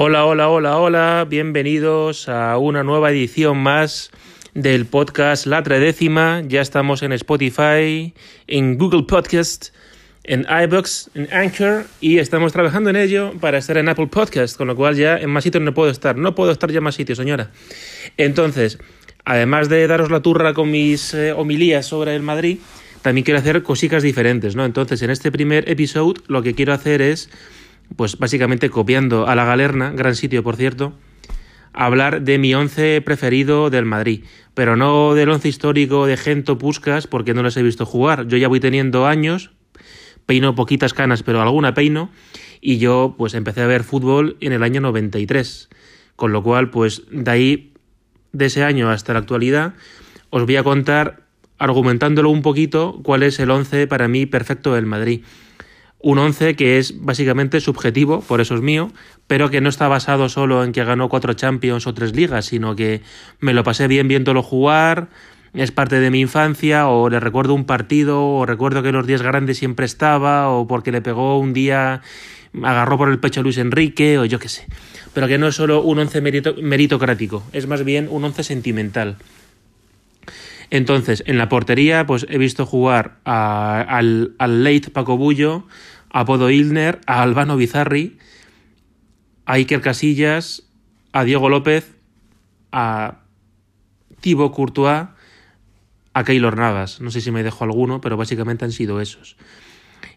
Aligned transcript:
Hola, 0.00 0.26
hola, 0.26 0.48
hola, 0.48 0.78
hola, 0.78 1.26
bienvenidos 1.28 2.28
a 2.28 2.56
una 2.56 2.84
nueva 2.84 3.10
edición 3.10 3.58
más 3.58 4.12
del 4.54 4.86
podcast 4.86 5.44
La 5.44 5.64
Tredécima. 5.64 6.40
Ya 6.46 6.60
estamos 6.60 7.02
en 7.02 7.10
Spotify, 7.10 8.14
en 8.46 8.78
Google 8.78 9.02
Podcast, 9.08 9.74
en 10.22 10.46
iBooks, 10.48 11.10
en 11.14 11.26
Anchor 11.32 11.86
y 12.00 12.18
estamos 12.18 12.52
trabajando 12.52 12.90
en 12.90 12.94
ello 12.94 13.32
para 13.40 13.58
estar 13.58 13.76
en 13.76 13.88
Apple 13.88 14.06
Podcast, 14.06 14.56
con 14.56 14.68
lo 14.68 14.76
cual 14.76 14.94
ya 14.94 15.16
en 15.16 15.30
más 15.30 15.42
sitios 15.42 15.64
no 15.64 15.74
puedo 15.74 15.90
estar. 15.90 16.16
No 16.16 16.32
puedo 16.36 16.52
estar 16.52 16.70
ya 16.70 16.78
en 16.78 16.84
más 16.84 16.94
sitios, 16.94 17.18
señora. 17.18 17.50
Entonces, 18.16 18.78
además 19.24 19.68
de 19.68 19.84
daros 19.88 20.12
la 20.12 20.22
turra 20.22 20.54
con 20.54 20.70
mis 20.70 21.12
eh, 21.12 21.32
homilías 21.32 21.86
sobre 21.86 22.14
el 22.14 22.22
Madrid, 22.22 22.58
también 23.02 23.24
quiero 23.24 23.40
hacer 23.40 23.64
cositas 23.64 24.04
diferentes, 24.04 24.54
¿no? 24.54 24.64
Entonces, 24.64 25.02
en 25.02 25.10
este 25.10 25.32
primer 25.32 25.68
episodio 25.68 26.14
lo 26.28 26.40
que 26.44 26.54
quiero 26.54 26.72
hacer 26.72 27.02
es 27.02 27.30
pues 27.96 28.18
básicamente 28.18 28.70
copiando 28.70 29.26
a 29.26 29.34
la 29.34 29.44
Galerna, 29.44 29.90
gran 29.90 30.14
sitio 30.14 30.42
por 30.42 30.56
cierto, 30.56 30.94
hablar 31.72 32.22
de 32.22 32.38
mi 32.38 32.54
once 32.54 33.00
preferido 33.02 33.70
del 33.70 33.84
Madrid, 33.84 34.24
pero 34.54 34.76
no 34.76 35.14
del 35.14 35.28
once 35.28 35.48
histórico 35.48 36.06
de 36.06 36.16
Gento 36.16 36.58
Puscas 36.58 37.06
porque 37.06 37.34
no 37.34 37.42
les 37.42 37.56
he 37.56 37.62
visto 37.62 37.86
jugar. 37.86 38.26
Yo 38.26 38.36
ya 38.36 38.48
voy 38.48 38.60
teniendo 38.60 39.06
años, 39.06 39.52
peino 40.26 40.54
poquitas 40.54 40.94
canas, 40.94 41.22
pero 41.22 41.40
alguna 41.40 41.74
peino, 41.74 42.10
y 42.60 42.78
yo 42.78 43.14
pues 43.16 43.34
empecé 43.34 43.62
a 43.62 43.66
ver 43.66 43.84
fútbol 43.84 44.36
en 44.40 44.52
el 44.52 44.62
año 44.62 44.80
93, 44.80 45.68
con 46.16 46.32
lo 46.32 46.42
cual 46.42 46.70
pues 46.70 47.02
de 47.10 47.30
ahí, 47.30 47.72
de 48.32 48.46
ese 48.46 48.64
año 48.64 48.90
hasta 48.90 49.12
la 49.12 49.20
actualidad, 49.20 49.74
os 50.30 50.44
voy 50.44 50.56
a 50.56 50.64
contar, 50.64 51.22
argumentándolo 51.58 52.30
un 52.30 52.42
poquito, 52.42 53.00
cuál 53.02 53.22
es 53.22 53.38
el 53.38 53.50
once 53.50 53.86
para 53.86 54.08
mí 54.08 54.26
perfecto 54.26 54.74
del 54.74 54.86
Madrid 54.86 55.22
un 56.00 56.18
11 56.18 56.54
que 56.54 56.78
es 56.78 57.00
básicamente 57.00 57.60
subjetivo, 57.60 58.20
por 58.20 58.40
eso 58.40 58.54
es 58.54 58.60
mío, 58.60 58.90
pero 59.26 59.50
que 59.50 59.60
no 59.60 59.68
está 59.68 59.88
basado 59.88 60.28
solo 60.28 60.64
en 60.64 60.72
que 60.72 60.84
ganó 60.84 61.08
cuatro 61.08 61.32
Champions 61.34 61.86
o 61.86 61.94
tres 61.94 62.14
ligas, 62.14 62.46
sino 62.46 62.76
que 62.76 63.02
me 63.40 63.52
lo 63.52 63.64
pasé 63.64 63.88
bien 63.88 64.06
viéndolo 64.08 64.42
jugar, 64.42 65.08
es 65.54 65.72
parte 65.72 65.98
de 65.98 66.10
mi 66.10 66.20
infancia, 66.20 66.88
o 66.88 67.08
le 67.08 67.20
recuerdo 67.20 67.54
un 67.54 67.64
partido, 67.64 68.24
o 68.24 68.46
recuerdo 68.46 68.82
que 68.82 68.92
los 68.92 69.06
días 69.06 69.22
grandes 69.22 69.58
siempre 69.58 69.86
estaba, 69.86 70.50
o 70.50 70.66
porque 70.66 70.92
le 70.92 71.02
pegó 71.02 71.38
un 71.38 71.52
día, 71.52 72.02
agarró 72.62 72.98
por 72.98 73.08
el 73.08 73.18
pecho 73.18 73.40
a 73.40 73.42
Luis 73.42 73.58
Enrique, 73.58 74.18
o 74.18 74.24
yo 74.24 74.38
qué 74.38 74.48
sé. 74.48 74.66
Pero 75.14 75.26
que 75.26 75.38
no 75.38 75.48
es 75.48 75.56
solo 75.56 75.82
un 75.82 75.98
11 75.98 76.20
meritocrático, 76.62 77.42
es 77.52 77.66
más 77.66 77.84
bien 77.84 78.08
un 78.10 78.24
11 78.24 78.44
sentimental. 78.44 79.16
Entonces, 80.70 81.22
en 81.26 81.38
la 81.38 81.48
portería, 81.48 82.06
pues 82.06 82.26
he 82.28 82.38
visto 82.38 82.66
jugar 82.66 83.20
al, 83.24 84.34
al 84.38 84.64
late 84.64 84.90
Paco 84.90 85.16
Bullo, 85.16 85.66
a 86.10 86.24
Podo 86.24 86.50
Ilner, 86.50 87.00
a 87.06 87.22
Albano 87.22 87.56
Bizarri, 87.56 88.18
a 89.46 89.54
Iker 89.54 89.80
Casillas, 89.80 90.64
a 91.12 91.24
Diego 91.24 91.48
López, 91.48 91.94
a 92.70 93.20
Thibaut 94.20 94.54
Courtois, 94.54 95.08
a 96.12 96.24
Keylor 96.24 96.56
Navas. 96.56 97.00
No 97.00 97.10
sé 97.10 97.20
si 97.20 97.30
me 97.30 97.42
dejo 97.42 97.64
alguno, 97.64 98.00
pero 98.00 98.16
básicamente 98.16 98.64
han 98.64 98.72
sido 98.72 99.00
esos. 99.00 99.36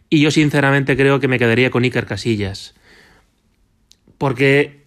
Y 0.10 0.20
yo 0.20 0.32
sinceramente 0.32 0.98
creo 0.98 1.20
que 1.20 1.30
me 1.30 1.40
quedaría 1.40 1.72
con 1.72 1.84
Iker 1.84 2.06
Casillas. 2.06 2.76
Porque 4.18 4.86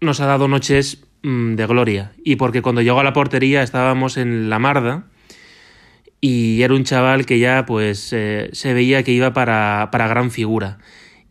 nos 0.00 0.20
ha 0.20 0.26
dado 0.26 0.48
noches 0.48 1.04
de 1.22 1.66
gloria. 1.66 2.12
Y 2.24 2.36
porque 2.36 2.62
cuando 2.62 2.82
llegó 2.82 3.00
a 3.00 3.04
la 3.04 3.12
portería 3.12 3.62
estábamos 3.62 4.16
en 4.16 4.48
la 4.50 4.58
Marda 4.58 5.04
y 6.20 6.62
era 6.62 6.74
un 6.74 6.84
chaval 6.84 7.26
que 7.26 7.38
ya 7.38 7.64
pues 7.66 8.12
eh, 8.12 8.50
se 8.52 8.74
veía 8.74 9.02
que 9.02 9.12
iba 9.12 9.32
para, 9.32 9.88
para 9.92 10.08
gran 10.08 10.30
figura. 10.30 10.78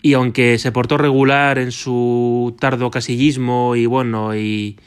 Y 0.02 0.14
aunque 0.14 0.58
se 0.58 0.72
portó 0.72 0.98
regular 0.98 1.60
en 1.60 1.72
su 1.72 2.56
tardo 2.60 2.90
casillismo 2.90 3.76
y 3.76 3.86
bueno, 3.86 4.36
y 4.36 4.78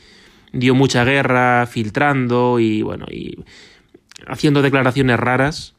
dio 0.53 0.75
mucha 0.75 1.05
guerra 1.05 1.67
filtrando 1.67 2.59
y 2.61 2.83
bueno, 2.83 3.07
y 3.11 3.45
haciendo 4.27 4.63
declaraciones 4.63 5.19
raras 5.19 5.75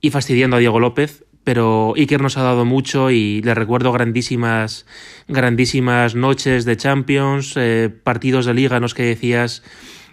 y 0.00 0.10
fastidiando 0.10 0.56
a 0.56 0.60
Diego 0.60 0.80
López, 0.80 1.24
pero 1.46 1.94
Iker 1.96 2.20
nos 2.20 2.36
ha 2.38 2.42
dado 2.42 2.64
mucho 2.64 3.12
y 3.12 3.40
le 3.40 3.54
recuerdo 3.54 3.92
grandísimas, 3.92 4.84
grandísimas 5.28 6.16
noches 6.16 6.64
de 6.64 6.76
Champions, 6.76 7.52
eh, 7.54 7.88
partidos 8.02 8.46
de 8.46 8.54
liga 8.54 8.74
en 8.74 8.82
los 8.82 8.94
que 8.94 9.04
decías 9.04 9.62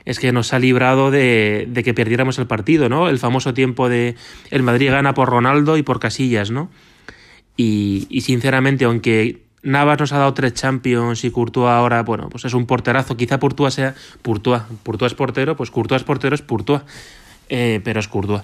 es 0.06 0.20
que 0.20 0.32
nos 0.32 0.54
ha 0.54 0.60
librado 0.60 1.10
de, 1.10 1.68
que 1.84 1.96
perdiéramos 1.96 2.38
el 2.38 2.46
partido, 2.46 2.88
¿no? 2.88 3.10
El 3.10 3.18
famoso 3.18 3.56
tiempo 3.56 3.90
de 3.90 4.14
el 4.52 4.62
Madrid 4.62 4.92
gana 4.92 5.16
por 5.16 5.28
Ronaldo 5.28 5.76
y 5.76 5.82
por 5.82 6.00
Casillas, 6.00 6.52
¿no? 6.52 6.70
Y, 7.58 8.06
y 8.12 8.22
sinceramente, 8.22 8.86
aunque 8.86 9.42
Navas 9.64 10.00
nos 10.00 10.14
ha 10.14 10.20
dado 10.20 10.36
tres 10.36 10.54
Champions 10.54 11.24
y 11.24 11.32
Courtois 11.32 11.72
ahora, 11.72 12.04
bueno, 12.04 12.30
pues 12.30 12.46
es 12.46 12.54
un 12.54 12.68
porterazo, 12.68 13.18
quizá 13.18 13.40
Courtois 13.40 13.74
sea 13.74 13.96
Courtois, 14.22 14.62
Courtois 14.86 15.14
es 15.14 15.16
portero, 15.16 15.56
pues 15.56 15.72
Courtois 15.72 16.02
es 16.04 16.06
portero, 16.06 16.36
es 16.36 16.44
Courtois, 16.44 16.84
eh, 17.50 17.82
pero 17.84 18.00
es 18.02 18.08
Courtois. 18.08 18.44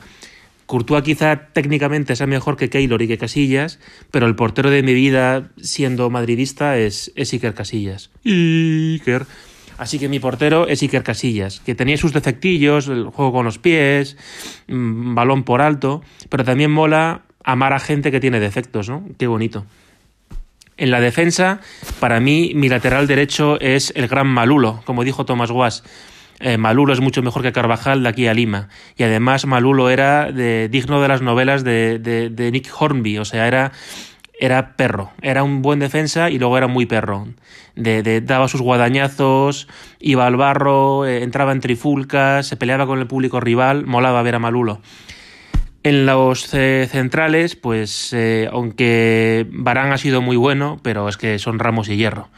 Courtois 0.69 1.01
quizá 1.01 1.49
técnicamente 1.51 2.15
sea 2.15 2.27
mejor 2.27 2.55
que 2.55 2.69
Keylor 2.69 3.01
y 3.01 3.07
que 3.07 3.17
Casillas, 3.17 3.79
pero 4.11 4.27
el 4.27 4.35
portero 4.35 4.69
de 4.69 4.83
mi 4.83 4.93
vida, 4.93 5.49
siendo 5.59 6.11
madridista, 6.11 6.77
es, 6.77 7.11
Iker 7.17 7.55
Casillas. 7.55 8.11
Iker. 8.23 9.25
Así 9.79 9.97
que 9.97 10.07
mi 10.07 10.19
portero 10.19 10.67
es 10.67 10.83
Iker 10.83 11.01
Casillas, 11.01 11.59
que 11.61 11.73
tenía 11.73 11.97
sus 11.97 12.13
defectillos, 12.13 12.87
el 12.87 13.05
juego 13.05 13.31
con 13.31 13.45
los 13.45 13.57
pies, 13.57 14.15
mm, 14.67 15.15
balón 15.15 15.41
por 15.41 15.63
alto, 15.63 16.03
pero 16.29 16.43
también 16.43 16.69
mola 16.69 17.23
amar 17.43 17.73
a 17.73 17.79
gente 17.79 18.11
que 18.11 18.19
tiene 18.19 18.39
defectos, 18.39 18.89
¿no? 18.89 19.03
Qué 19.17 19.25
bonito. 19.25 19.65
En 20.77 20.91
la 20.91 21.01
defensa, 21.01 21.61
para 21.99 22.19
mí, 22.19 22.51
mi 22.53 22.69
lateral 22.69 23.07
derecho 23.07 23.59
es 23.59 23.91
el 23.95 24.07
gran 24.07 24.27
Malulo, 24.27 24.83
como 24.85 25.03
dijo 25.03 25.25
Thomas 25.25 25.49
Guas. 25.49 25.83
Eh, 26.39 26.57
Malulo 26.57 26.93
es 26.93 27.01
mucho 27.01 27.21
mejor 27.21 27.41
que 27.41 27.51
Carvajal 27.51 28.03
de 28.03 28.09
aquí 28.09 28.27
a 28.27 28.33
Lima. 28.33 28.69
Y 28.95 29.03
además 29.03 29.45
Malulo 29.45 29.89
era 29.89 30.31
digno 30.31 31.01
de 31.01 31.07
las 31.07 31.21
novelas 31.21 31.63
de, 31.63 31.99
de, 31.99 32.51
Nick 32.51 32.69
Hornby, 32.77 33.17
o 33.17 33.25
sea, 33.25 33.47
era, 33.47 33.71
era 34.39 34.75
perro, 34.75 35.11
era 35.21 35.43
un 35.43 35.61
buen 35.61 35.79
defensa 35.79 36.29
y 36.29 36.39
luego 36.39 36.57
era 36.57 36.67
muy 36.67 36.85
perro. 36.85 37.27
De, 37.75 38.21
daba 38.21 38.47
sus 38.47 38.61
guadañazos, 38.61 39.67
iba 39.99 40.25
al 40.27 40.35
barro, 40.35 41.05
eh, 41.05 41.23
entraba 41.23 41.51
en 41.51 41.59
trifulcas, 41.59 42.47
se 42.47 42.57
peleaba 42.57 42.87
con 42.87 42.99
el 42.99 43.07
público 43.07 43.39
rival, 43.39 43.85
molaba 43.85 44.21
ver 44.21 44.35
a 44.35 44.39
Malulo. 44.39 44.81
En 45.83 46.05
los 46.05 46.53
eh, 46.53 46.87
centrales, 46.91 47.55
pues 47.55 48.15
aunque 48.51 49.47
Barán 49.49 49.93
ha 49.93 49.97
sido 49.97 50.21
muy 50.21 50.35
bueno, 50.35 50.79
pero 50.83 51.07
es 51.07 51.15
que 51.15 51.39
son 51.39 51.59
Ramos 51.59 51.87
y 51.89 51.95
Hierro. 51.95 52.29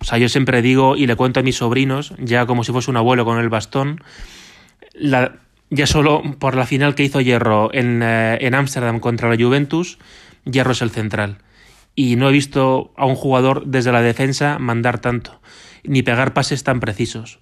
O 0.00 0.04
sea, 0.04 0.18
yo 0.18 0.28
siempre 0.28 0.62
digo 0.62 0.96
y 0.96 1.06
le 1.06 1.16
cuento 1.16 1.40
a 1.40 1.42
mis 1.42 1.56
sobrinos, 1.56 2.14
ya 2.18 2.46
como 2.46 2.64
si 2.64 2.72
fuese 2.72 2.90
un 2.90 2.96
abuelo 2.96 3.24
con 3.24 3.38
el 3.38 3.48
bastón, 3.48 4.02
ya 5.70 5.86
solo 5.86 6.22
por 6.38 6.54
la 6.54 6.66
final 6.66 6.94
que 6.94 7.04
hizo 7.04 7.20
Hierro 7.20 7.70
en 7.72 8.00
eh, 8.02 8.50
Ámsterdam 8.52 9.00
contra 9.00 9.28
la 9.28 9.36
Juventus, 9.36 9.98
Hierro 10.44 10.72
es 10.72 10.82
el 10.82 10.90
central. 10.90 11.38
Y 11.94 12.16
no 12.16 12.28
he 12.28 12.32
visto 12.32 12.92
a 12.96 13.06
un 13.06 13.16
jugador 13.16 13.66
desde 13.66 13.90
la 13.90 14.02
defensa 14.02 14.58
mandar 14.58 15.00
tanto, 15.00 15.40
ni 15.82 16.02
pegar 16.02 16.32
pases 16.32 16.62
tan 16.62 16.78
precisos. 16.78 17.40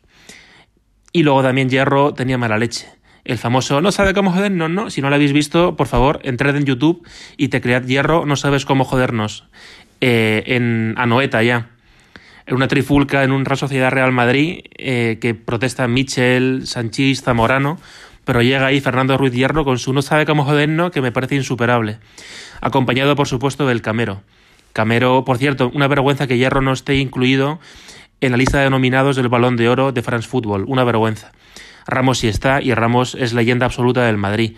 Y 1.13 1.23
luego 1.23 1.43
también 1.43 1.69
Hierro 1.69 2.15
tenía 2.15 2.39
mala 2.39 2.59
leche. 2.59 2.89
El 3.25 3.39
famoso 3.39 3.81
no 3.81 3.91
sabe 3.91 4.15
cómo 4.15 4.33
jodernos, 4.33 4.71
no. 4.71 4.89
Si 4.89 5.03
no 5.03 5.11
lo 5.11 5.17
habéis 5.17 5.33
visto, 5.33 5.77
por 5.77 5.89
favor, 5.89 6.21
entrad 6.23 6.57
en 6.57 6.65
YouTube 6.65 7.07
y 7.37 7.49
te 7.49 7.61
cread 7.61 7.85
Hierro, 7.85 8.25
no 8.25 8.37
sabes 8.37 8.65
cómo 8.65 8.85
jodernos. 8.85 9.45
Eh, 10.01 10.45
en 10.47 10.95
Anoeta 10.97 11.43
ya 11.43 11.57
en 11.59 11.76
una 12.51 12.69
trifulca 12.69 13.25
en 13.25 13.33
un 13.33 13.45
Real 13.45 13.59
Sociedad 13.59 13.91
Real 13.91 14.13
Madrid 14.13 14.61
eh, 14.77 15.19
que 15.21 15.35
protesta 15.35 15.89
Michel, 15.89 16.67
Sanchís, 16.67 17.23
Zamorano, 17.23 17.79
pero 18.25 18.43
llega 18.43 18.67
ahí 18.67 18.81
Fernando 18.81 19.17
Ruiz 19.17 19.33
Hierro 19.33 19.65
con 19.65 19.79
su 19.79 19.93
no 19.93 20.03
sabe 20.03 20.27
cómo 20.27 20.45
jodernos 20.45 20.91
que 20.91 21.01
me 21.01 21.13
parece 21.13 21.37
insuperable, 21.37 21.99
acompañado 22.61 23.17
por 23.17 23.29
supuesto 23.29 23.67
del 23.67 23.83
Camero. 23.83 24.23
Camero, 24.73 25.25
por 25.25 25.39
cierto, 25.39 25.71
una 25.75 25.89
vergüenza 25.89 26.27
que 26.27 26.37
Hierro 26.37 26.61
no 26.61 26.73
esté 26.73 26.97
incluido 26.97 27.61
en 28.21 28.33
la 28.33 28.37
lista 28.37 28.61
de 28.61 28.71
nominados 28.71 29.17
del 29.17 29.29
Balón 29.29 29.57
de 29.57 29.69
Oro 29.69 29.93
de 29.93 30.03
France 30.03 30.29
Football, 30.29 30.65
una 30.67 30.85
vergüenza. 30.85 31.33
Ramos 31.87 32.19
sí 32.19 32.29
está 32.29 32.61
y 32.61 32.75
Ramos 32.75 33.15
es 33.15 33.33
leyenda 33.33 33.67
absoluta 33.67 34.05
del 34.05 34.17
Madrid. 34.17 34.57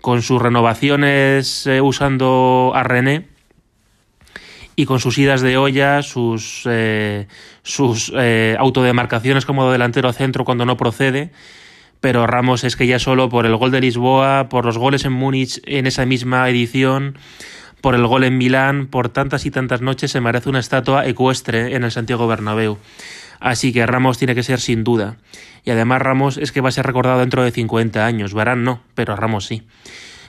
Con 0.00 0.22
sus 0.22 0.40
renovaciones 0.40 1.66
eh, 1.66 1.80
usando 1.80 2.72
a 2.74 2.82
René, 2.82 3.28
y 4.76 4.86
con 4.86 5.00
sus 5.00 5.18
idas 5.18 5.40
de 5.40 5.56
olla, 5.56 6.02
sus, 6.02 6.62
eh, 6.66 7.26
sus 7.62 8.12
eh, 8.16 8.56
autodemarcaciones 8.58 9.44
como 9.44 9.70
delantero 9.70 10.12
centro 10.12 10.44
cuando 10.44 10.64
no 10.64 10.76
procede. 10.76 11.30
Pero 12.00 12.26
Ramos 12.26 12.64
es 12.64 12.74
que 12.74 12.86
ya 12.86 12.98
solo 12.98 13.28
por 13.28 13.46
el 13.46 13.56
gol 13.56 13.70
de 13.70 13.80
Lisboa, 13.80 14.48
por 14.48 14.64
los 14.64 14.76
goles 14.76 15.04
en 15.04 15.12
Múnich 15.12 15.60
en 15.66 15.86
esa 15.86 16.04
misma 16.04 16.48
edición, 16.48 17.16
por 17.80 17.94
el 17.94 18.06
gol 18.06 18.24
en 18.24 18.38
Milán, 18.38 18.86
por 18.86 19.08
tantas 19.08 19.46
y 19.46 19.50
tantas 19.50 19.82
noches 19.82 20.10
se 20.10 20.20
merece 20.20 20.48
una 20.48 20.58
estatua 20.58 21.06
ecuestre 21.06 21.76
en 21.76 21.84
el 21.84 21.90
Santiago 21.90 22.26
Bernabéu. 22.26 22.78
Así 23.38 23.72
que 23.72 23.86
Ramos 23.86 24.18
tiene 24.18 24.34
que 24.34 24.42
ser 24.42 24.60
sin 24.60 24.84
duda. 24.84 25.16
Y 25.64 25.70
además 25.70 26.00
Ramos 26.00 26.38
es 26.38 26.52
que 26.52 26.60
va 26.60 26.70
a 26.70 26.72
ser 26.72 26.86
recordado 26.86 27.20
dentro 27.20 27.42
de 27.42 27.50
50 27.50 28.04
años. 28.06 28.34
Varán 28.34 28.64
no, 28.64 28.80
pero 28.94 29.16
Ramos 29.16 29.46
sí. 29.46 29.62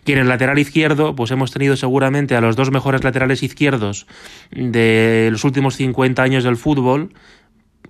Y 0.05 0.11
en 0.11 0.19
el 0.19 0.27
lateral 0.27 0.59
izquierdo, 0.59 1.15
pues 1.15 1.31
hemos 1.31 1.51
tenido 1.51 1.75
seguramente 1.75 2.35
a 2.35 2.41
los 2.41 2.55
dos 2.55 2.71
mejores 2.71 3.03
laterales 3.03 3.41
izquierdos 3.41 4.05
de 4.51 5.29
los 5.31 5.43
últimos 5.43 5.75
50 5.75 6.21
años 6.21 6.43
del 6.43 6.57
fútbol, 6.57 7.13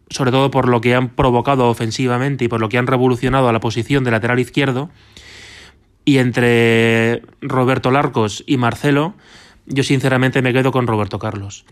sobre 0.10 0.32
todo 0.32 0.52
por 0.52 0.68
lo 0.68 0.80
que 0.80 0.94
han 0.94 1.10
provocado 1.10 1.70
ofensivamente 1.70 2.46
y 2.46 2.48
por 2.48 2.60
lo 2.60 2.70
que 2.70 2.78
han 2.78 2.88
revolucionado 2.88 3.50
a 3.50 3.54
la 3.54 3.60
posición 3.60 4.04
de 4.04 4.12
lateral 4.12 4.40
izquierdo. 4.40 4.92
Y 6.06 6.18
entre 6.18 7.24
Roberto 7.42 7.90
Larcos 7.90 8.44
y 8.46 8.58
Marcelo, 8.58 9.16
yo 9.66 9.84
sinceramente 9.84 10.42
me 10.42 10.54
quedo 10.54 10.72
con 10.72 10.86
Roberto 10.86 11.18
Carlos. 11.18 11.66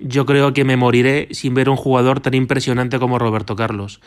Yo 0.00 0.26
creo 0.26 0.52
que 0.52 0.64
me 0.64 0.76
moriré 0.76 1.28
sin 1.30 1.54
ver 1.54 1.70
un 1.70 1.76
jugador 1.76 2.20
tan 2.20 2.34
impresionante 2.34 2.98
como 2.98 3.18
Roberto 3.18 3.56
Carlos 3.56 4.00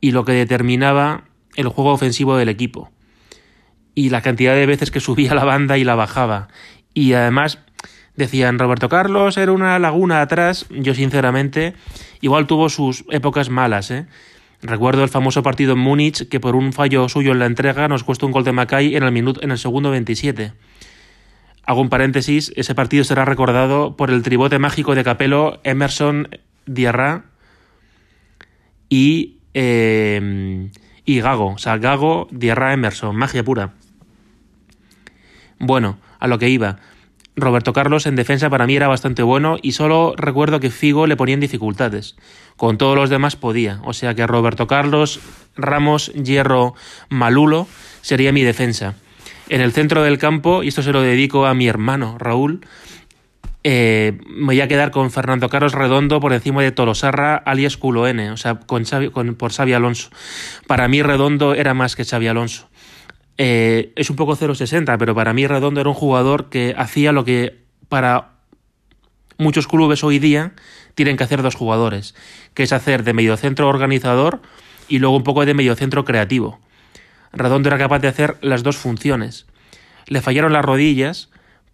y 0.00 0.12
lo 0.12 0.24
que 0.24 0.32
determinaba 0.32 1.24
el 1.56 1.68
juego 1.68 1.92
ofensivo 1.92 2.36
del 2.36 2.48
equipo 2.48 2.90
y 3.96 4.10
la 4.10 4.20
cantidad 4.20 4.54
de 4.54 4.66
veces 4.66 4.92
que 4.92 5.00
subía 5.00 5.34
la 5.34 5.44
banda 5.44 5.78
y 5.78 5.82
la 5.82 5.96
bajaba. 5.96 6.48
Y 6.94 7.14
además 7.14 7.58
decían 8.14 8.58
Roberto 8.58 8.88
Carlos 8.88 9.38
era 9.38 9.50
una 9.50 9.78
laguna 9.80 10.20
atrás. 10.20 10.66
Yo 10.70 10.94
sinceramente 10.94 11.74
igual 12.20 12.46
tuvo 12.46 12.68
sus 12.68 13.04
épocas 13.10 13.50
malas, 13.50 13.90
¿eh? 13.90 14.06
Recuerdo 14.62 15.02
el 15.02 15.08
famoso 15.08 15.42
partido 15.42 15.72
en 15.72 15.78
Múnich 15.78 16.28
que 16.28 16.40
por 16.40 16.56
un 16.56 16.72
fallo 16.72 17.08
suyo 17.08 17.32
en 17.32 17.38
la 17.38 17.46
entrega 17.46 17.88
nos 17.88 18.04
cuesta 18.04 18.26
un 18.26 18.32
gol 18.32 18.44
de 18.44 18.52
Macay 18.52 18.96
en 18.96 19.02
el 19.02 19.12
minuto 19.12 19.42
en 19.42 19.50
el 19.50 19.58
segundo 19.58 19.90
27. 19.90 20.52
Hago 21.64 21.80
un 21.80 21.88
paréntesis, 21.88 22.52
ese 22.54 22.74
partido 22.74 23.02
será 23.02 23.24
recordado 23.24 23.96
por 23.96 24.10
el 24.10 24.22
tribote 24.22 24.58
mágico 24.58 24.94
de 24.94 25.04
Capello, 25.04 25.60
Emerson, 25.64 26.28
Diarra 26.66 27.24
y, 28.88 29.38
eh, 29.54 30.70
y 31.04 31.20
Gago. 31.20 31.52
O 31.54 31.58
sea, 31.58 31.78
Gago, 31.78 32.28
Diarra, 32.30 32.72
Emerson, 32.72 33.16
magia 33.16 33.42
pura. 33.42 33.72
Bueno, 35.58 35.98
a 36.18 36.26
lo 36.26 36.38
que 36.38 36.48
iba. 36.48 36.78
Roberto 37.36 37.74
Carlos 37.74 38.06
en 38.06 38.16
defensa 38.16 38.48
para 38.48 38.66
mí 38.66 38.76
era 38.76 38.88
bastante 38.88 39.22
bueno 39.22 39.58
y 39.60 39.72
solo 39.72 40.14
recuerdo 40.16 40.58
que 40.58 40.70
Figo 40.70 41.06
le 41.06 41.16
ponía 41.16 41.34
en 41.34 41.40
dificultades. 41.40 42.16
Con 42.56 42.78
todos 42.78 42.96
los 42.96 43.10
demás 43.10 43.36
podía. 43.36 43.80
O 43.84 43.92
sea 43.92 44.14
que 44.14 44.26
Roberto 44.26 44.66
Carlos, 44.66 45.20
Ramos, 45.54 46.12
Hierro, 46.14 46.74
Malulo 47.10 47.68
sería 48.00 48.32
mi 48.32 48.42
defensa. 48.42 48.94
En 49.48 49.60
el 49.60 49.72
centro 49.72 50.02
del 50.02 50.18
campo, 50.18 50.62
y 50.62 50.68
esto 50.68 50.82
se 50.82 50.92
lo 50.92 51.02
dedico 51.02 51.46
a 51.46 51.54
mi 51.54 51.68
hermano 51.68 52.16
Raúl, 52.18 52.62
eh, 53.68 54.18
me 54.28 54.46
voy 54.46 54.60
a 54.60 54.68
quedar 54.68 54.92
con 54.92 55.10
Fernando 55.10 55.48
Carlos 55.48 55.72
Redondo 55.72 56.20
por 56.20 56.32
encima 56.32 56.62
de 56.62 56.70
Tolosarra, 56.70 57.34
alias 57.36 57.76
Culo 57.76 58.06
N, 58.06 58.30
o 58.30 58.36
sea, 58.36 58.60
con, 58.60 58.84
por 59.34 59.52
Xavi 59.52 59.72
Alonso. 59.72 60.10
Para 60.68 60.86
mí 60.86 61.02
Redondo 61.02 61.52
era 61.52 61.74
más 61.74 61.96
que 61.96 62.04
Xavi 62.04 62.28
Alonso. 62.28 62.68
Eh, 63.38 63.92
es 63.96 64.10
un 64.10 64.16
poco 64.16 64.36
0-60, 64.36 64.96
pero 64.98 65.14
para 65.14 65.32
mí 65.32 65.46
Redondo 65.46 65.80
era 65.80 65.90
un 65.90 65.94
jugador 65.94 66.48
que 66.48 66.74
hacía 66.76 67.12
lo 67.12 67.24
que 67.24 67.58
para 67.88 68.30
muchos 69.38 69.68
clubes 69.68 70.02
hoy 70.04 70.18
día 70.18 70.52
tienen 70.94 71.16
que 71.16 71.24
hacer 71.24 71.42
dos 71.42 71.54
jugadores, 71.54 72.14
que 72.54 72.62
es 72.62 72.72
hacer 72.72 73.04
de 73.04 73.12
mediocentro 73.12 73.68
organizador 73.68 74.40
y 74.88 74.98
luego 74.98 75.16
un 75.16 75.24
poco 75.24 75.44
de 75.44 75.54
mediocentro 75.54 76.04
creativo. 76.04 76.58
Redondo 77.32 77.68
era 77.68 77.78
capaz 77.78 77.98
de 77.98 78.08
hacer 78.08 78.38
las 78.40 78.62
dos 78.62 78.76
funciones. 78.76 79.46
Le 80.06 80.22
fallaron 80.22 80.52
las 80.52 80.64
rodillas, 80.64 81.28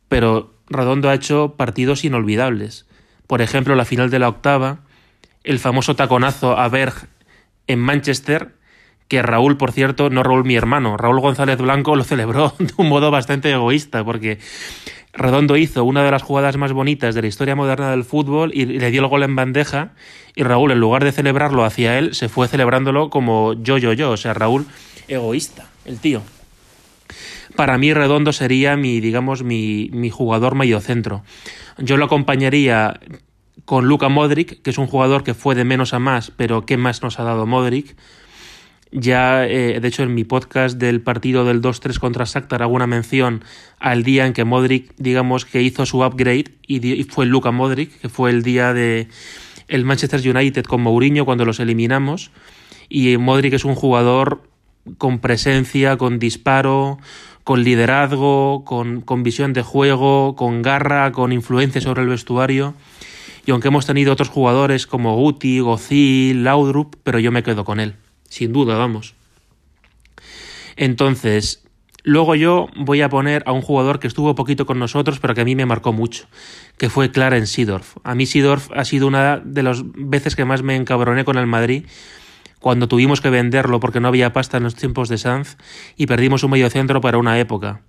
pero 0.09 0.55
Redondo 0.69 1.09
ha 1.09 1.15
hecho 1.15 1.55
partidos 1.57 2.05
inolvidables. 2.05 2.87
Por 3.27 3.43
ejemplo, 3.43 3.77
la 3.77 3.85
final 3.85 4.11
de 4.11 4.19
la 4.19 4.29
octava, 4.29 4.81
el 5.45 5.59
famoso 5.59 5.95
taconazo 5.95 6.59
a 6.59 6.69
Berg 6.69 7.09
en 7.69 7.79
Manchester, 7.79 8.57
que 9.13 9.21
Raúl, 9.21 9.59
por 9.59 9.73
cierto, 9.73 10.09
no 10.09 10.23
Raúl 10.23 10.47
mi 10.47 10.57
hermano, 10.57 10.97
Raúl 10.97 11.21
González 11.21 11.59
Blanco 11.59 11.97
lo 11.97 12.03
celebró 12.03 12.55
de 12.59 12.73
un 12.79 12.89
modo 12.89 13.11
bastante 13.11 13.53
egoísta, 13.53 14.03
porque 14.07 14.39
Redondo 15.13 15.59
hizo 15.59 15.85
una 15.85 16.03
de 16.03 16.11
las 16.11 16.23
jugadas 16.23 16.57
más 16.57 16.73
bonitas 16.73 17.15
de 17.15 17.21
la 17.21 17.29
historia 17.29 17.55
moderna 17.55 17.91
del 17.91 18.05
fútbol 18.05 18.53
y 18.55 18.65
le 18.65 18.91
dio 18.91 19.03
el 19.03 19.09
gol 19.09 19.23
en 19.23 19.37
bandeja, 19.37 19.91
y 20.35 20.45
Raúl, 20.45 20.73
en 20.73 20.81
lugar 20.81 21.05
de 21.05 21.13
celebrarlo 21.13 21.63
hacia 21.63 21.99
él, 21.99 22.15
se 22.15 22.31
fue 22.31 22.49
celebrándolo 22.49 23.11
como 23.11 23.53
yo, 23.53 23.77
yo, 23.77 23.93
yo, 23.93 24.13
o 24.13 24.17
sea, 24.17 24.33
Raúl 24.33 24.65
egoísta, 25.09 25.69
el 25.85 25.99
tío. 25.99 26.23
Para 27.55 27.77
mí 27.77 27.93
Redondo 27.93 28.33
sería 28.33 28.79
mi, 28.79 29.01
digamos, 29.01 29.43
mi, 29.43 29.91
mi 29.93 30.09
jugador 30.09 30.55
mediocentro. 30.55 31.23
Yo 31.77 31.99
lo 31.99 32.07
acompañaría 32.07 32.99
con 33.67 33.89
Luka 33.89 34.09
Modric, 34.09 34.63
que 34.63 34.71
es 34.71 34.79
un 34.79 34.87
jugador 34.87 35.23
que 35.23 35.35
fue 35.35 35.55
de 35.55 35.67
menos 35.67 35.93
a 35.93 35.99
más, 35.99 36.33
pero 36.35 36.65
¿qué 36.65 36.79
más 36.79 37.03
nos 37.03 37.21
ha 37.21 37.25
dado 37.25 37.45
Modric? 37.45 37.95
Ya, 38.95 39.47
eh, 39.47 39.81
de 39.81 39.89
hecho, 39.89 40.03
en 40.03 40.13
mi 40.13 40.25
podcast 40.25 40.79
del 40.79 41.01
partido 41.01 41.47
del 41.47 41.63
2-3 41.63 41.99
contra 41.99 42.27
Shakhtar 42.27 42.63
hago 42.63 42.75
una 42.75 42.87
mención 42.87 43.43
al 43.79 44.03
día 44.03 44.27
en 44.27 44.35
que 44.35 44.45
Modric, 44.45 44.93
digamos, 44.99 45.47
que 45.47 45.63
hizo 45.63 45.87
su 45.87 46.05
upgrade 46.05 46.53
y, 46.67 47.03
fue 47.05 47.25
Luka 47.25 47.53
Modric, 47.53 47.99
que 48.01 48.11
fue 48.11 48.29
el 48.29 48.43
día 48.43 48.75
de 48.75 49.09
el 49.69 49.87
Manchester 49.87 50.21
United 50.37 50.65
con 50.65 50.83
Mourinho 50.83 51.25
cuando 51.25 51.47
los 51.47 51.59
eliminamos. 51.59 52.33
Y 52.91 53.17
Modric 53.17 53.55
es 53.55 53.65
un 53.65 53.75
jugador 53.75 54.43
con 54.99 55.21
presencia, 55.21 55.97
con 55.97 56.19
disparo, 56.19 56.99
con 57.45 57.65
liderazgo, 57.65 58.63
con, 58.67 59.01
con 59.01 59.23
visión 59.23 59.55
de 59.55 59.63
juego, 59.63 60.37
con 60.37 60.61
garra, 60.61 61.13
con 61.13 61.33
influencia 61.33 61.81
sobre 61.81 62.03
el 62.03 62.09
vestuario. 62.09 62.75
Y 63.47 63.53
aunque 63.53 63.69
hemos 63.69 63.87
tenido 63.87 64.13
otros 64.13 64.29
jugadores 64.29 64.87
como 64.87 65.17
Guti, 65.17 65.61
Gozil, 65.61 66.45
Laudrup, 66.45 66.97
pero 67.03 67.19
yo 67.19 67.33
me 67.33 67.43
quedo 67.43 67.65
con 67.65 67.81
él 67.81 67.95
sin 68.33 68.51
duda, 68.51 68.79
vamos. 68.79 69.15
Entonces, 70.77 71.65
luego 72.03 72.35
yo 72.35 72.69
voy 72.75 73.03
a 73.03 73.11
poner 73.11 73.43
a 73.45 73.53
un 73.53 73.61
jugador 73.61 74.01
que 74.01 74.07
estuvo 74.07 74.35
poquito 74.35 74.65
con 74.65 74.79
nosotros, 74.79 75.21
pero 75.21 75.35
que 75.35 75.43
a 75.43 75.45
mí 75.45 75.55
me 75.55 75.67
marcó 75.67 75.93
mucho, 75.93 76.25
que 76.79 76.89
fue 76.89 77.11
Clarence 77.11 77.53
Sidorf. 77.53 77.99
A 78.05 78.15
mí 78.15 78.25
Sidorf 78.25 78.71
ha 78.75 78.87
sido 78.87 79.07
una 79.07 79.37
de 79.37 79.63
las 79.63 79.83
veces 79.85 80.35
que 80.35 80.47
más 80.47 80.63
me 80.63 80.77
encabroné 80.77 81.27
con 81.27 81.37
el 81.37 81.47
Madrid, 81.47 81.85
cuando 82.59 82.89
tuvimos 82.89 83.21
que 83.21 83.29
venderlo 83.29 83.81
porque 83.81 84.01
no 84.01 84.09
había 84.09 84.33
pasta 84.33 84.57
en 84.57 84.63
los 84.63 84.77
tiempos 84.77 85.11
de 85.11 85.19
Sanz 85.19 85.59
y 85.99 86.07
perdimos 86.07 86.43
un 86.43 86.53
medio 86.53 86.71
centro 86.71 87.03
para 87.03 87.19
una 87.19 87.39
época. 87.39 87.83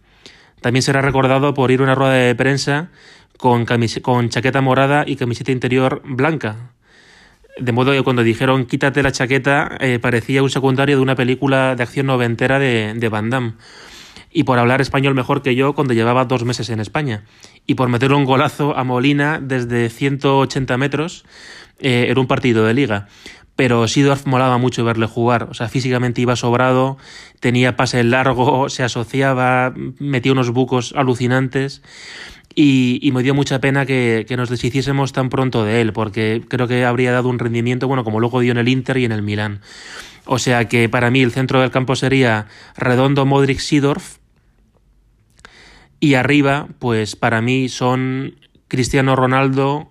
También 0.60 0.84
será 0.84 1.02
recordado 1.02 1.54
por 1.54 1.72
ir 1.72 1.80
a 1.80 1.84
una 1.84 1.96
rueda 1.96 2.16
de 2.16 2.36
prensa 2.36 2.90
con 3.38 3.66
chaqueta 3.66 4.60
morada 4.60 5.06
y 5.08 5.16
camiseta 5.16 5.54
interior 5.54 6.02
blanca, 6.04 6.74
de 7.58 7.72
modo 7.72 7.92
que 7.92 8.02
cuando 8.02 8.24
dijeron 8.24 8.66
quítate 8.66 9.04
la 9.04 9.12
chaqueta, 9.12 9.78
eh, 9.80 10.00
parecía 10.00 10.44
un 10.44 10.50
secundario 10.50 10.96
de 10.98 11.02
una 11.02 11.16
película 11.16 11.76
de 11.76 11.84
acción 11.84 12.08
noventera 12.08 12.60
de, 12.60 12.94
de 12.96 13.10
Van 13.10 13.30
Damme. 13.30 13.54
Y 14.32 14.44
por 14.44 14.58
hablar 14.58 14.82
español 14.82 15.14
mejor 15.14 15.44
que 15.44 15.56
yo 15.56 15.74
cuando 15.74 15.94
llevaba 15.94 16.26
dos 16.26 16.44
meses 16.44 16.70
en 16.70 16.80
España. 16.80 17.24
Y 17.68 17.76
por 17.76 17.90
meter 17.90 18.12
un 18.12 18.26
golazo 18.26 18.76
a 18.76 18.84
Molina 18.84 19.40
desde 19.40 19.90
180 19.90 20.76
metros 20.78 21.24
eh, 21.80 22.08
en 22.10 22.18
un 22.18 22.28
partido 22.28 22.66
de 22.66 22.74
liga. 22.74 23.08
Pero 23.56 23.88
Sidorf 23.88 24.26
molaba 24.26 24.58
mucho 24.58 24.84
verle 24.84 25.06
jugar. 25.06 25.48
O 25.52 25.54
sea, 25.54 25.70
físicamente 25.70 26.22
iba 26.22 26.36
sobrado, 26.36 26.98
tenía 27.40 27.76
pase 27.76 28.04
largo, 28.04 28.70
se 28.70 28.84
asociaba, 28.84 29.74
metía 30.00 30.32
unos 30.32 30.50
bucos 30.50 30.94
alucinantes. 30.98 31.84
Y, 32.56 33.10
me 33.14 33.24
dio 33.24 33.34
mucha 33.34 33.60
pena 33.60 33.86
que, 33.86 34.26
nos 34.38 34.50
deshiciésemos 34.50 35.12
tan 35.12 35.30
pronto 35.30 35.64
de 35.64 35.82
él, 35.82 35.94
porque 35.94 36.44
creo 36.48 36.68
que 36.68 36.86
habría 36.86 37.12
dado 37.12 37.30
un 37.30 37.40
rendimiento, 37.40 37.88
bueno, 37.88 38.04
como 38.04 38.20
luego 38.20 38.42
dio 38.42 38.52
en 38.52 38.58
el 38.58 38.68
Inter 38.68 38.98
y 38.98 39.06
en 39.06 39.12
el 39.12 39.24
Milán. 39.24 39.62
O 40.26 40.40
sea 40.40 40.68
que 40.68 40.88
para 40.88 41.10
mí 41.10 41.22
el 41.22 41.32
centro 41.32 41.62
del 41.62 41.72
campo 41.72 41.96
sería 41.96 42.48
Redondo, 42.78 43.26
Modric, 43.26 43.60
Sidorf. 43.60 44.18
Y 46.00 46.16
arriba, 46.16 46.68
pues 46.80 47.16
para 47.16 47.42
mí 47.42 47.70
son 47.70 48.36
Cristiano 48.68 49.16
Ronaldo, 49.16 49.90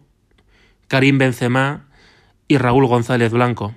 Karim 0.88 1.18
Benzema 1.18 1.86
y 2.48 2.58
Raúl 2.58 2.86
González 2.86 3.32
Blanco. 3.32 3.74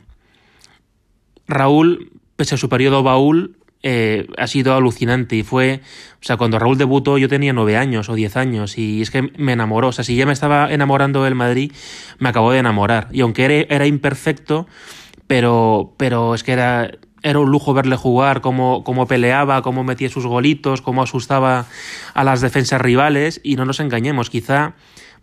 Raúl, 1.48 2.12
pese 2.36 2.56
a 2.56 2.58
su 2.58 2.70
periodo 2.70 3.04
baúl, 3.04 3.58
eh, 3.88 4.26
ha 4.40 4.48
sido 4.48 4.74
alucinante 4.74 5.36
y 5.36 5.44
fue, 5.44 5.82
o 6.16 6.26
sea, 6.26 6.38
cuando 6.38 6.58
Raúl 6.58 6.76
debutó 6.76 7.20
yo 7.20 7.30
tenía 7.30 7.54
nueve 7.54 7.78
años 7.78 8.10
o 8.10 8.16
diez 8.16 8.36
años 8.36 8.80
y 8.80 9.04
es 9.04 9.12
que 9.12 9.32
me 9.38 9.54
enamoró, 9.54 9.90
o 9.90 9.92
sea, 9.92 10.04
si 10.04 10.16
ya 10.16 10.26
me 10.26 10.34
estaba 10.34 10.74
enamorando 10.74 11.24
del 11.24 11.36
Madrid, 11.36 11.72
me 12.18 12.30
acabó 12.30 12.52
de 12.52 12.58
enamorar. 12.58 13.10
Y 13.12 13.22
aunque 13.22 13.46
era, 13.46 13.76
era 13.76 13.86
imperfecto, 13.86 14.66
pero, 15.28 15.94
pero 15.98 16.34
es 16.34 16.44
que 16.44 16.54
era, 16.54 16.94
era 17.22 17.38
un 17.38 17.52
lujo 17.52 17.76
verle 17.76 17.96
jugar, 17.96 18.42
cómo, 18.42 18.84
cómo, 18.84 19.06
peleaba, 19.06 19.62
cómo 19.62 19.84
metía 19.84 20.10
sus 20.10 20.26
golitos, 20.26 20.82
cómo 20.82 21.04
asustaba 21.04 21.68
a 22.16 22.24
las 22.24 22.42
defensas 22.42 22.82
rivales. 22.82 23.40
Y 23.44 23.56
no 23.56 23.66
nos 23.66 23.80
engañemos, 23.80 24.32
quizá 24.32 24.74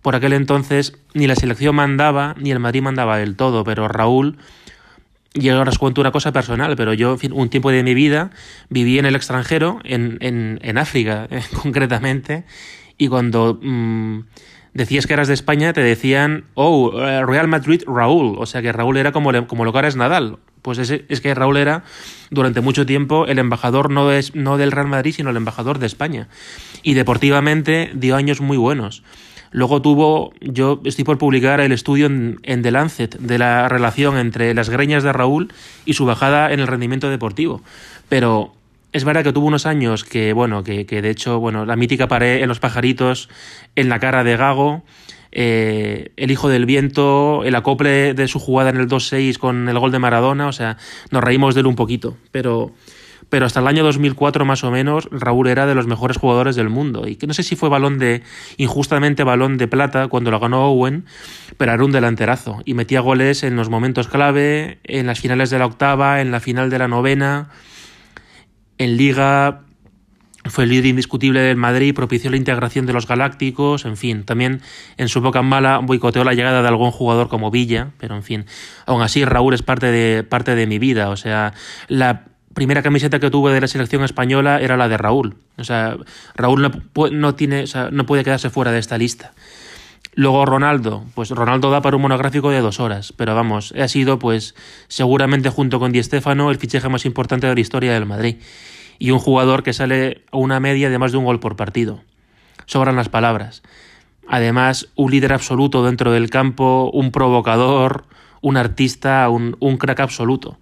por 0.02 0.14
aquel 0.14 0.35
entonces 0.35 0.97
ni 1.14 1.26
la 1.26 1.35
selección 1.35 1.75
mandaba 1.75 2.37
ni 2.38 2.52
el 2.52 2.61
Madrid 2.61 2.83
mandaba 2.83 3.19
del 3.19 3.35
todo, 3.35 3.64
pero 3.64 3.88
Raúl 3.88 4.38
y 5.35 5.49
ahora 5.49 5.71
os 5.71 5.79
cuento 5.79 6.01
una 6.01 6.12
cosa 6.12 6.33
personal, 6.33 6.77
pero 6.77 6.93
yo 6.93 7.17
un 7.33 7.49
tiempo 7.49 7.71
de 7.71 7.83
mi 7.83 7.95
vida 7.95 8.31
viví 8.69 8.99
en 8.99 9.07
el 9.07 9.17
extranjero, 9.17 9.81
en, 9.85 10.19
en, 10.21 10.59
en 10.62 10.79
África 10.79 11.27
eh, 11.31 11.43
concretamente, 11.62 12.45
y 12.99 13.09
cuando 13.09 13.59
mm, 13.61 14.21
decías 14.75 15.07
que 15.07 15.15
eras 15.15 15.29
de 15.29 15.35
España 15.35 15.73
te 15.73 15.83
decían, 15.83 16.45
oh, 16.55 16.93
eh, 17.01 17.25
Real 17.25 17.49
Madrid 17.49 17.83
Raúl, 17.87 18.37
o 18.39 18.47
sea 18.47 18.61
que 18.62 18.73
Raúl 18.73 18.97
era 18.99 19.12
como, 19.12 19.47
como 19.47 19.65
lo 19.65 19.73
que 19.73 19.79
ahora 19.79 19.89
es 19.89 19.97
Nadal, 19.97 20.39
Pues 20.61 20.79
es, 20.79 20.91
es 21.09 21.21
que 21.21 21.35
Raúl 21.35 21.57
era 21.57 21.85
durante 22.31 22.61
mucho 22.61 22.85
tiempo 22.85 23.27
el 23.27 23.39
embajador 23.39 23.91
no, 23.91 24.12
es, 24.12 24.35
no 24.35 24.59
del 24.59 24.73
Real 24.73 24.89
Madrid, 24.89 25.15
sino 25.15 25.31
el 25.31 25.37
embajador 25.37 25.79
de 25.79 25.87
España. 25.87 26.29
Y 26.83 26.95
deportivamente 26.95 27.91
dio 27.95 28.17
años 28.17 28.41
muy 28.41 28.57
buenos. 28.57 29.03
Luego 29.53 29.83
tuvo, 29.83 30.33
yo 30.41 30.81
estoy 30.85 31.05
por 31.05 31.19
publicar 31.19 31.61
el 31.61 31.73
estudio 31.73 32.07
en, 32.07 32.39
The 32.43 32.71
Lancet 32.71 33.19
de 33.19 33.39
la 33.39 33.69
relación 33.69 34.17
entre 34.17 34.55
las 34.55 34.71
greñas 34.71 35.03
de 35.03 35.13
Raúl 35.13 35.53
y 35.85 35.95
su 35.95 36.07
bajada 36.07 36.53
en 36.53 36.61
el 36.61 36.67
rendimiento 36.67 37.11
deportivo. 37.11 37.63
Pero 38.09 38.53
es 38.93 39.05
verdad 39.05 39.23
que 39.23 39.33
tuvo 39.33 39.47
unos 39.47 39.67
años 39.67 40.05
que, 40.05 40.33
bueno, 40.33 40.65
que, 40.65 40.87
que 40.87 41.03
de 41.03 41.11
hecho, 41.11 41.39
bueno, 41.39 41.67
la 41.67 41.77
mítica 41.77 42.09
pared 42.09 42.43
en 42.43 42.49
los 42.49 42.61
pajaritos, 42.61 43.29
en 43.77 43.89
la 43.89 44.01
cara 44.01 44.25
de 44.25 44.37
Gago, 44.37 44.83
eh, 45.35 46.13
el 46.17 46.31
hijo 46.31 46.51
del 46.51 46.67
viento, 46.67 47.43
el 47.45 47.55
acople 47.55 48.13
de 48.13 48.29
su 48.29 48.39
jugada 48.39 48.69
en 48.69 48.77
el 48.77 48.87
2-6 48.87 49.39
con 49.39 49.69
el 49.69 49.79
gol 49.79 49.91
de 49.91 49.99
Maradona, 49.99 50.47
o 50.47 50.53
sea, 50.53 50.77
nos 51.11 51.25
reímos 51.25 51.55
de 51.55 51.63
él 51.63 51.67
un 51.67 51.75
poquito, 51.75 52.17
pero 52.31 52.73
pero 53.33 53.47
hasta 53.47 53.61
el 53.61 53.67
año 53.67 53.83
2004 53.83 54.45
más 54.45 54.62
o 54.62 54.71
menos 54.71 55.09
Raúl 55.11 55.49
era 55.49 55.65
de 55.65 55.75
los 55.75 55.87
mejores 55.87 56.19
jugadores 56.19 56.55
del 56.55 56.69
mundo. 56.69 57.09
Y 57.09 57.17
que 57.17 57.27
no 57.27 57.33
sé 57.33 57.43
si 57.43 57.57
fue 57.57 57.71
balón 57.71 57.99
de 57.99 58.21
injustamente 58.59 59.25
balón 59.25 59.57
de 59.57 59.69
plata 59.69 60.09
cuando 60.09 60.31
lo 60.31 60.39
ganó 60.39 60.67
Owen, 60.67 61.07
pero 61.57 61.73
era 61.73 61.83
un 61.83 61.93
delanterazo. 61.93 62.61
Y 62.67 62.75
metía 62.75 63.01
goles 63.01 63.43
en 63.43 63.57
los 63.57 63.71
momentos 63.71 64.07
clave, 64.07 64.81
en 64.85 65.07
las 65.07 65.19
finales 65.19 65.49
de 65.49 65.59
la 65.59 65.65
octava, 65.65 66.21
en 66.21 66.31
la 66.31 66.41
final 66.41 66.69
de 66.69 66.79
la 66.79 66.89
novena, 66.89 67.49
en 68.77 68.99
liga 68.99 69.62
fue 70.45 70.65
el 70.65 70.71
líder 70.71 70.87
indiscutible 70.87 71.41
del 71.41 71.57
Madrid, 71.57 71.95
propició 71.95 72.31
la 72.31 72.37
integración 72.37 72.85
de 72.85 72.93
los 72.93 73.07
galácticos, 73.07 73.87
en 73.87 73.97
fin, 73.97 74.25
también 74.25 74.61
en 74.99 75.09
su 75.09 75.23
boca 75.23 75.41
mala 75.41 75.79
boicoteó 75.79 76.23
la 76.23 76.35
llegada 76.35 76.61
de 76.61 76.69
algún 76.69 76.91
jugador 76.91 77.29
como 77.29 77.51
Villa, 77.51 77.93
pero 77.97 78.15
en 78.15 78.25
fin, 78.25 78.45
aún 78.85 79.01
así 79.01 79.25
Raúl 79.25 79.55
es 79.55 79.62
parte 79.62 79.87
de, 79.87 80.23
parte 80.23 80.55
de 80.55 80.67
mi 80.67 80.79
vida, 80.79 81.09
o 81.09 81.17
sea, 81.17 81.55
la 81.89 82.32
primera 82.55 82.83
camiseta 82.83 83.21
que 83.21 83.31
tuve 83.31 83.53
de 83.53 83.61
la 83.61 83.67
selección 83.67 84.05
española 84.05 84.61
era 84.61 84.77
la 84.77 84.89
de 84.89 84.97
Raúl. 84.97 85.37
O 85.59 85.65
sea, 85.65 85.97
Raúl 86.35 86.63
no, 86.63 86.71
no 87.11 87.35
tiene, 87.35 87.65
no 87.91 88.07
puede 88.07 88.25
quedarse 88.25 88.51
fuera 88.51 88.73
de 88.73 88.79
esta 88.79 88.99
lista. 88.99 89.33
Luego 90.15 90.45
Ronaldo, 90.45 91.05
pues 91.15 91.31
Ronaldo 91.31 91.71
da 91.71 91.81
para 91.81 91.97
un 91.97 92.03
monográfico 92.03 92.51
de 92.51 92.61
dos 92.61 92.81
horas, 92.81 93.15
pero 93.17 93.35
vamos, 93.35 93.73
ha 93.73 93.89
sido 93.89 94.19
pues 94.19 94.55
seguramente 94.89 95.49
junto 95.49 95.79
con 95.79 95.91
Di 95.91 96.03
Stéfano 96.03 96.51
el 96.51 96.59
fichaje 96.59 96.89
más 96.91 97.07
importante 97.07 97.47
de 97.47 97.55
la 97.55 97.61
historia 97.61 97.95
del 97.95 98.05
Madrid 98.05 98.37
y 98.99 99.11
un 99.11 99.19
jugador 99.19 99.63
que 99.63 99.73
sale 99.73 100.23
a 100.31 100.37
una 100.37 100.61
media 100.61 100.91
de 100.91 100.99
más 100.99 101.13
de 101.13 101.19
un 101.19 101.25
gol 101.25 101.41
por 101.41 101.57
partido. 101.57 102.01
Sobran 102.67 102.95
las 102.95 103.09
palabras. 103.09 103.63
Además, 104.29 104.89
un 104.97 105.11
líder 105.11 105.33
absoluto 105.33 105.85
dentro 105.85 106.13
del 106.13 106.29
campo, 106.29 106.91
un 106.93 107.11
provocador, 107.11 108.05
un 108.43 108.59
artista, 108.59 109.29
un, 109.31 109.57
un 109.61 109.79
crack 109.79 110.01
absoluto 110.01 110.59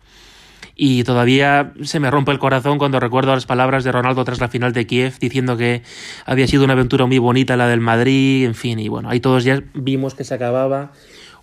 y 0.82 1.04
todavía 1.04 1.74
se 1.82 2.00
me 2.00 2.10
rompe 2.10 2.32
el 2.32 2.38
corazón 2.38 2.78
cuando 2.78 3.00
recuerdo 3.00 3.34
las 3.34 3.44
palabras 3.44 3.84
de 3.84 3.92
Ronaldo 3.92 4.24
tras 4.24 4.40
la 4.40 4.48
final 4.48 4.72
de 4.72 4.86
Kiev 4.86 5.18
diciendo 5.20 5.58
que 5.58 5.82
había 6.24 6.46
sido 6.46 6.64
una 6.64 6.72
aventura 6.72 7.04
muy 7.04 7.18
bonita 7.18 7.54
la 7.58 7.68
del 7.68 7.80
Madrid, 7.80 8.46
en 8.46 8.54
fin, 8.54 8.78
y 8.78 8.88
bueno, 8.88 9.10
ahí 9.10 9.20
todos 9.20 9.44
ya 9.44 9.62
vimos 9.74 10.14
que 10.14 10.24
se 10.24 10.32
acababa 10.32 10.92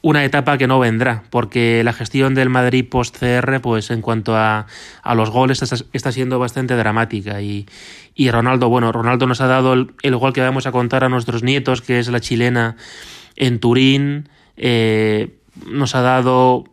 una 0.01 0.25
etapa 0.25 0.57
que 0.57 0.65
no 0.65 0.79
vendrá, 0.79 1.23
porque 1.29 1.83
la 1.83 1.93
gestión 1.93 2.33
del 2.33 2.49
Madrid 2.49 2.89
post-CR, 2.89 3.61
pues 3.61 3.91
en 3.91 4.01
cuanto 4.01 4.35
a, 4.35 4.65
a 5.03 5.13
los 5.13 5.29
goles, 5.29 5.61
está, 5.61 5.75
está, 5.93 6.11
siendo 6.11 6.39
bastante 6.39 6.75
dramática. 6.75 7.39
Y, 7.39 7.67
y 8.15 8.31
Ronaldo, 8.31 8.69
bueno, 8.69 8.91
Ronaldo 8.91 9.27
nos 9.27 9.41
ha 9.41 9.47
dado 9.47 9.73
el, 9.73 10.15
gol 10.15 10.33
que 10.33 10.41
vamos 10.41 10.65
a 10.65 10.71
contar 10.71 11.03
a 11.03 11.09
nuestros 11.09 11.43
nietos, 11.43 11.83
que 11.83 11.99
es 11.99 12.07
la 12.07 12.21
chilena 12.21 12.75
en 13.35 13.59
Turín, 13.59 14.29
eh, 14.55 15.37
nos 15.67 15.93
ha 15.93 16.01
dado 16.01 16.63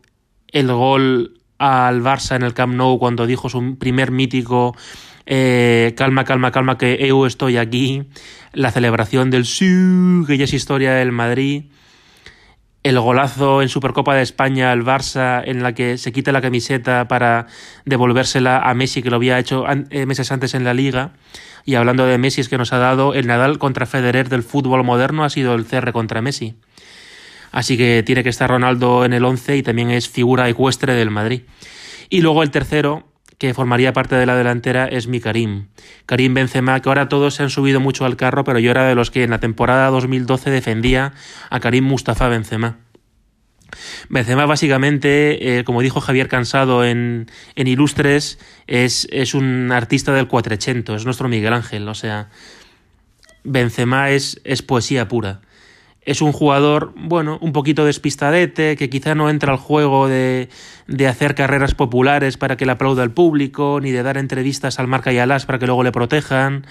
el 0.48 0.72
gol 0.72 1.43
al 1.58 2.02
Barça 2.02 2.36
en 2.36 2.42
el 2.42 2.54
Camp 2.54 2.74
Nou 2.74 2.98
cuando 2.98 3.26
dijo 3.26 3.48
su 3.48 3.76
primer 3.78 4.10
mítico 4.10 4.74
eh, 5.26 5.94
calma, 5.96 6.24
calma, 6.24 6.50
calma, 6.50 6.76
que 6.76 6.98
eu 7.00 7.24
estoy 7.26 7.56
aquí, 7.56 8.04
la 8.52 8.70
celebración 8.70 9.30
del 9.30 9.46
SU, 9.46 10.26
que 10.26 10.36
ya 10.36 10.44
es 10.44 10.52
historia 10.52 10.92
del 10.92 11.12
Madrid, 11.12 11.64
el 12.82 13.00
golazo 13.00 13.62
en 13.62 13.70
Supercopa 13.70 14.14
de 14.14 14.22
España 14.22 14.70
al 14.70 14.84
Barça 14.84 15.42
en 15.44 15.62
la 15.62 15.72
que 15.72 15.96
se 15.96 16.12
quita 16.12 16.32
la 16.32 16.42
camiseta 16.42 17.08
para 17.08 17.46
devolvérsela 17.86 18.58
a 18.58 18.74
Messi 18.74 19.02
que 19.02 19.08
lo 19.08 19.16
había 19.16 19.38
hecho 19.38 19.64
eh, 19.68 20.04
meses 20.04 20.30
antes 20.30 20.54
en 20.54 20.64
la 20.64 20.74
liga. 20.74 21.12
Y 21.64 21.76
hablando 21.76 22.04
de 22.04 22.18
Messi 22.18 22.42
es 22.42 22.50
que 22.50 22.58
nos 22.58 22.74
ha 22.74 22.78
dado 22.78 23.14
el 23.14 23.26
Nadal 23.26 23.58
contra 23.58 23.86
Federer 23.86 24.28
del 24.28 24.42
fútbol 24.42 24.84
moderno 24.84 25.24
ha 25.24 25.30
sido 25.30 25.54
el 25.54 25.64
CR 25.64 25.92
contra 25.92 26.20
Messi. 26.20 26.56
Así 27.54 27.76
que 27.76 28.02
tiene 28.04 28.24
que 28.24 28.30
estar 28.30 28.50
Ronaldo 28.50 29.04
en 29.04 29.12
el 29.12 29.24
11 29.24 29.58
y 29.58 29.62
también 29.62 29.88
es 29.92 30.08
figura 30.08 30.48
ecuestre 30.48 30.94
del 30.94 31.10
Madrid. 31.10 31.42
Y 32.10 32.20
luego 32.20 32.42
el 32.42 32.50
tercero, 32.50 33.06
que 33.38 33.54
formaría 33.54 33.92
parte 33.92 34.16
de 34.16 34.26
la 34.26 34.34
delantera, 34.34 34.88
es 34.88 35.06
mi 35.06 35.20
Karim. 35.20 35.68
Karim 36.04 36.34
Benzema, 36.34 36.80
que 36.80 36.88
ahora 36.88 37.08
todos 37.08 37.36
se 37.36 37.44
han 37.44 37.50
subido 37.50 37.78
mucho 37.78 38.06
al 38.06 38.16
carro, 38.16 38.42
pero 38.42 38.58
yo 38.58 38.72
era 38.72 38.88
de 38.88 38.96
los 38.96 39.12
que 39.12 39.22
en 39.22 39.30
la 39.30 39.38
temporada 39.38 39.88
2012 39.90 40.50
defendía 40.50 41.12
a 41.48 41.60
Karim 41.60 41.84
Mustafa 41.84 42.26
Benzema. 42.26 42.78
Benzema 44.08 44.46
básicamente, 44.46 45.58
eh, 45.60 45.62
como 45.62 45.80
dijo 45.80 46.00
Javier 46.00 46.26
Cansado 46.26 46.84
en, 46.84 47.28
Ilustres, 47.54 48.40
es, 48.66 49.06
un 49.32 49.70
artista 49.70 50.12
del 50.12 50.26
cuatrechento, 50.26 50.96
es 50.96 51.04
nuestro 51.04 51.28
Miguel 51.28 51.52
Ángel, 51.52 51.86
o 51.88 51.94
sea, 51.94 52.30
Benzema 53.44 54.10
es 54.10 54.40
poesía 54.66 55.06
pura 55.06 55.42
es 56.04 56.20
un 56.20 56.32
jugador, 56.32 56.92
bueno, 56.96 57.38
un 57.40 57.52
poquito 57.52 57.84
despistadete, 57.84 58.76
que 58.76 58.90
quizá 58.90 59.14
no 59.14 59.30
entra 59.30 59.52
al 59.52 59.58
juego 59.58 60.06
de, 60.06 60.48
de 60.86 61.08
hacer 61.08 61.34
carreras 61.34 61.74
populares 61.74 62.36
para 62.36 62.56
que 62.56 62.66
le 62.66 62.72
aplauda 62.72 63.02
el 63.02 63.10
público, 63.10 63.80
ni 63.80 63.90
de 63.90 64.02
dar 64.02 64.18
entrevistas 64.18 64.78
al 64.78 64.86
marca 64.86 65.12
y 65.12 65.18
al 65.18 65.30
as 65.30 65.46
para 65.46 65.58
que 65.58 65.66
luego 65.66 65.82
le 65.82 65.92
protejan. 65.92 66.66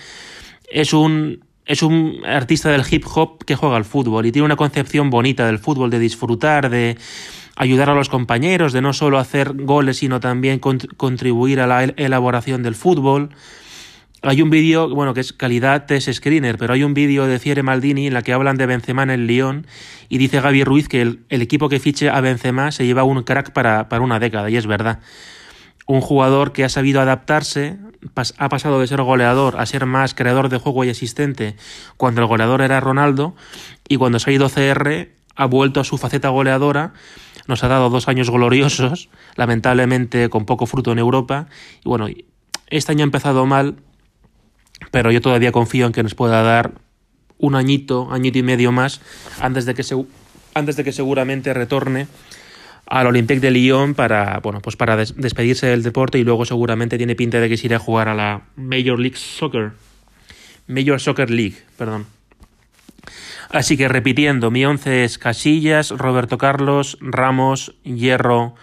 Es 0.70 0.94
un, 0.94 1.44
es 1.66 1.82
un 1.82 2.22
artista 2.25 2.70
del 2.70 2.84
hip 2.90 3.06
hop 3.13 3.44
que 3.46 3.56
juega 3.56 3.75
al 3.75 3.86
fútbol 3.86 4.25
y 4.25 4.32
tiene 4.32 4.46
una 4.46 4.56
concepción 4.56 5.10
bonita 5.10 5.46
del 5.48 5.60
fútbol, 5.60 5.90
de 5.90 6.00
disfrutar, 6.00 6.70
de 6.70 6.98
ayudar 7.56 7.90
a 7.90 7.96
los 7.96 8.10
compañeros, 8.10 8.74
de 8.74 8.82
no 8.82 8.94
solo 8.94 9.18
hacer 9.18 9.54
goles, 9.54 9.98
sino 9.98 10.20
también 10.20 10.60
contribuir 10.60 11.60
a 11.60 11.68
la 11.68 11.84
elaboración 11.84 12.63
del 12.63 12.75
fútbol. 12.75 13.30
Hay 14.25 14.42
un 14.42 14.50
vídeo, 14.50 14.88
bueno, 14.88 15.13
que 15.13 15.20
es 15.20 15.34
calidad 15.34 15.86
test 15.86 16.10
screener, 16.10 16.58
pero 16.58 16.74
hay 16.74 16.86
un 16.86 16.94
vídeo 16.94 17.27
de 17.27 17.39
Fiere 17.39 17.62
Maldini 17.62 18.08
en 18.08 18.13
la 18.13 18.22
que 18.22 18.32
hablan 18.32 18.56
de 18.56 18.65
Benzema 18.65 19.03
en 19.03 19.10
el 19.10 19.27
Lyon 19.27 19.68
y 20.08 20.18
dice 20.18 20.39
Gaby 20.39 20.63
Ruiz 20.63 20.88
que 20.88 21.01
el, 21.01 21.25
equipo 21.27 21.68
que 21.68 21.82
fiche 21.82 22.10
a 22.10 22.22
Benzema 22.22 22.72
se 22.72 22.86
lleva 22.86 23.03
un 23.03 23.24
crack 23.24 23.51
para, 23.51 23.89
para, 23.89 24.01
una 24.01 24.20
década, 24.20 24.50
y 24.50 24.56
es 24.56 24.65
verdad. 24.65 25.01
Un 25.88 26.00
jugador 26.00 26.53
que 26.53 26.63
ha 26.63 26.70
sabido 26.70 27.01
adaptarse, 27.01 27.77
ha 28.38 28.48
pasado 28.48 28.80
de 28.80 28.88
ser 28.88 29.01
goleador 29.01 29.60
a 29.60 29.65
ser 29.65 29.86
más 29.86 30.13
creador 30.13 30.48
de 30.48 30.58
juego 30.58 30.86
y 30.86 30.89
asistente 30.89 31.58
cuando 31.98 32.22
el 32.22 32.27
goleador 32.27 32.62
era 32.62 32.80
Ronaldo, 32.80 33.36
y 33.89 33.98
cuando 33.98 34.20
se 34.20 34.32
ha 34.32 34.34
ido 34.34 34.48
CR 34.48 35.10
ha 35.36 35.46
vuelto 35.48 35.82
a 35.82 35.84
su 35.84 35.98
faceta 35.98 36.30
goleadora, 36.30 36.94
nos 37.48 37.62
ha 37.65 37.68
dado 37.68 37.89
dos 37.89 38.08
años 38.08 38.30
gloriosos, 38.30 39.10
lamentablemente 39.36 40.30
con 40.30 40.46
poco 40.46 40.65
fruto 40.65 40.94
en 40.94 41.00
Europa, 41.00 41.48
y 41.84 41.89
bueno, 41.89 42.08
este 42.68 42.94
año 42.94 43.03
ha 43.03 43.03
empezado 43.03 43.46
mal, 43.46 43.75
pero 44.94 45.12
yo 45.12 45.22
todavía 45.22 45.52
confío 45.52 45.88
en 45.88 45.92
que 45.92 46.04
nos 46.04 46.14
pueda 46.14 46.44
dar 46.44 46.74
un 47.40 47.56
añito, 47.56 48.10
añito 48.12 48.38
y 48.38 48.44
medio 48.44 48.72
más, 48.72 49.02
antes 49.42 49.66
de 49.66 49.74
que, 49.74 49.82
se, 49.82 49.96
antes 50.54 50.76
de 50.76 50.84
que 50.84 50.92
seguramente 50.92 51.52
retorne 51.52 52.06
al 52.86 53.08
Olympique 53.08 53.40
de 53.40 53.50
Lyon 53.50 53.96
para, 53.96 54.40
bueno, 54.44 54.62
pues 54.62 54.76
para 54.76 54.96
des 54.96 55.16
despedirse 55.18 55.66
del 55.66 55.82
deporte 55.82 56.20
y 56.20 56.24
luego 56.24 56.46
seguramente 56.46 56.98
tiene 56.98 57.16
pinta 57.16 57.40
de 57.40 57.50
que 57.50 57.58
se 57.58 57.66
irá 57.66 57.78
a 57.78 57.80
jugar 57.80 58.08
a 58.08 58.14
la 58.14 58.44
Major 58.56 59.00
League 59.00 59.18
Soccer. 59.18 59.72
Major 60.68 61.02
Soccer 61.02 61.32
League, 61.32 61.58
perdón. 61.76 62.06
Así 63.50 63.78
que 63.78 63.88
repitiendo, 63.88 64.52
mi 64.52 64.64
once 64.64 65.06
es 65.06 65.18
Casillas, 65.18 65.90
Roberto 65.90 66.38
Carlos, 66.38 67.00
Ramos, 67.02 67.74
Hierro, 67.84 68.54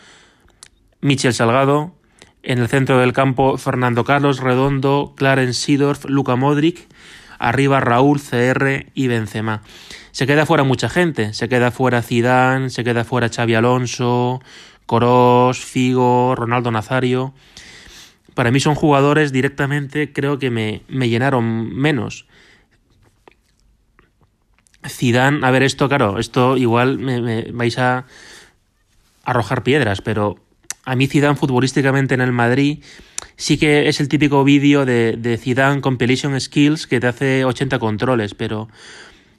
Michel 1.01 1.35
Salgado, 1.35 1.97
en 2.43 2.59
el 2.59 2.69
centro 2.69 2.99
del 2.99 3.13
campo, 3.13 3.59
Fernando 3.59 4.05
Carlos, 4.05 4.41
Redondo, 4.41 5.15
Clarence 5.17 5.61
Sidorf, 5.61 6.05
Luca 6.07 6.37
Modric. 6.37 6.89
Arriba 7.39 7.81
Raúl, 7.81 8.21
CR 8.21 8.87
y 8.93 9.09
Benzema. 9.09 9.63
Se 10.11 10.27
queda 10.27 10.45
fuera 10.45 10.63
mucha 10.63 10.91
gente. 10.91 11.33
Se 11.33 11.49
queda 11.49 11.71
fuera 11.71 12.03
Zidane, 12.03 12.69
se 12.69 12.85
queda 12.85 13.03
fuera 13.03 13.31
Xavi 13.31 13.55
Alonso, 13.55 14.43
Coros, 14.85 15.59
Figo, 15.59 16.35
Ronaldo 16.35 16.71
Nazario. 16.71 17.33
Para 18.35 18.51
mí 18.51 18.61
son 18.61 18.75
jugadores 18.75 19.33
directamente, 19.33 20.13
creo 20.13 20.39
que 20.39 20.51
me, 20.51 20.83
me 20.89 21.09
llenaron 21.09 21.75
menos. 21.75 22.27
Zidane, 24.87 25.47
a 25.47 25.51
ver, 25.51 25.63
esto, 25.63 25.89
claro, 25.89 26.19
esto 26.19 26.59
igual 26.59 26.99
me 26.99 27.51
vais 27.53 27.79
a 27.79 28.05
arrojar 29.25 29.63
piedras, 29.63 30.03
pero 30.03 30.37
a 30.85 30.97
mí 30.97 31.07
Zidane 31.07 31.37
futbolísticamente 31.37 32.15
en 32.15 32.21
el 32.21 32.33
Madrid 32.33 32.83
sí 33.37 33.59
que 33.59 33.89
es 33.89 34.01
el 34.01 34.09
típico 34.09 34.45
vídeo 34.45 34.85
de, 34.85 35.17
de 35.17 35.37
Zidane 35.37 35.81
Compilation 35.81 36.39
Skills 36.41 36.87
que 36.87 37.01
te 37.01 37.07
hace 37.07 37.45
80 37.45 37.79
controles, 37.79 38.35
pero 38.35 38.69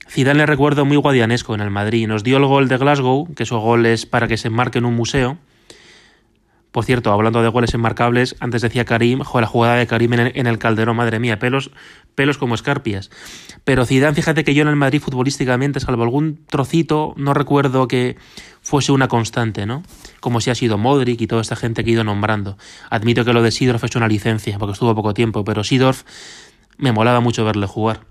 Zidane 0.10 0.39
le 0.39 0.45
recuerdo 0.45 0.86
muy 0.86 0.98
guadianesco 0.98 1.55
en 1.55 1.62
el 1.62 1.69
Madrid. 1.69 2.07
Nos 2.07 2.24
dio 2.24 2.38
el 2.38 2.45
gol 2.45 2.67
de 2.67 2.77
Glasgow, 2.77 3.33
que 3.33 3.45
su 3.45 3.57
gol 3.57 3.86
es 3.86 4.05
para 4.05 4.27
que 4.27 4.38
se 4.38 4.50
enmarque 4.50 4.79
en 4.79 4.86
un 4.86 4.95
museo, 4.95 5.38
Por 6.71 6.85
cierto, 6.85 7.11
hablando 7.11 7.41
de 7.41 7.49
goles 7.49 7.73
enmarcables, 7.73 8.35
antes 8.39 8.61
decía 8.61 8.85
Karim, 8.85 9.19
la 9.19 9.47
jugada 9.47 9.75
de 9.75 9.87
Karim 9.87 10.13
en 10.13 10.47
el, 10.47 10.57
Calderón, 10.57 10.95
madre 10.95 11.19
mía, 11.19 11.37
pelos, 11.37 11.71
pelos 12.15 12.37
como 12.37 12.55
escarpias. 12.55 13.09
Pero 13.65 13.85
Zidane, 13.85 14.15
fíjate 14.15 14.45
que 14.45 14.53
yo 14.53 14.61
en 14.61 14.69
el 14.69 14.77
Madrid 14.77 15.01
futbolísticamente, 15.01 15.81
salvo 15.81 16.03
algún 16.03 16.39
trocito, 16.45 17.13
no 17.17 17.33
recuerdo 17.33 17.89
que 17.89 18.15
fuese 18.61 18.93
una 18.93 19.09
constante, 19.09 19.65
¿no? 19.65 19.83
Como 20.21 20.39
si 20.39 20.49
ha 20.49 20.55
sido 20.55 20.77
Modric 20.77 21.19
y 21.19 21.27
toda 21.27 21.41
esta 21.41 21.57
gente 21.57 21.83
que 21.83 21.89
he 21.89 21.93
ido 21.93 22.05
nombrando. 22.05 22.57
Admito 22.89 23.25
que 23.25 23.33
lo 23.33 23.41
de 23.41 23.51
Sidorf 23.51 23.83
es 23.83 23.95
una 23.97 24.07
licencia, 24.07 24.57
porque 24.57 24.73
estuvo 24.73 24.95
poco 24.95 25.13
tiempo, 25.13 25.43
pero 25.43 25.65
Sidorf 25.65 26.03
me 26.77 26.93
molaba 26.93 27.19
mucho 27.19 27.43
verle 27.43 27.67
jugar. 27.67 28.10